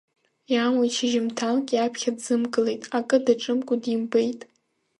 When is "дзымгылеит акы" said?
2.17-3.17